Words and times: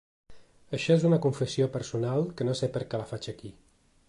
Això 0.77 0.95
és 0.99 1.05
una 1.11 1.19
confessió 1.27 1.69
personal 1.77 2.27
que 2.41 2.49
no 2.51 2.57
sé 2.63 2.73
per 2.79 2.85
què 2.89 3.03
la 3.05 3.11
faig 3.15 3.33
aquí. 3.37 3.55